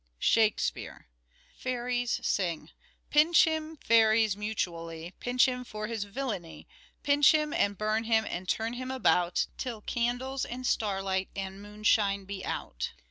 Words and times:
Shakespeare. 0.17 1.07
Fairies 1.55 2.19
sing:—" 2.23 2.71
Pinch 3.11 3.45
him, 3.45 3.77
fairies, 3.77 4.35
mutually; 4.35 5.13
Pinch 5.19 5.47
him 5.47 5.63
for 5.63 5.85
his 5.85 6.05
villany. 6.05 6.67
Pinch 7.03 7.35
him, 7.35 7.53
and 7.53 7.77
burn 7.77 8.05
him, 8.05 8.25
and 8.27 8.49
turn 8.49 8.73
him 8.73 8.89
about, 8.89 9.45
Till 9.59 9.81
candles 9.81 10.43
and 10.43 10.65
starlight 10.65 11.29
and 11.35 11.61
moonshine 11.61 12.25
be 12.25 12.43
out." 12.43 12.93